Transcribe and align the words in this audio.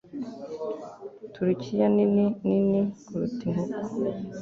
Turukiya 1.33 1.87
nini 1.95 2.25
nini 2.47 2.81
kuruta 3.05 3.43
inkoko. 3.49 3.95